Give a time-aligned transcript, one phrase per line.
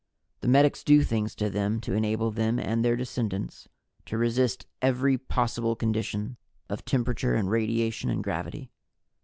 [0.39, 3.67] The medics do things to them to enable them and their descendants
[4.07, 6.37] to resist every possible condition
[6.69, 8.71] of temperature and radiation and gravity.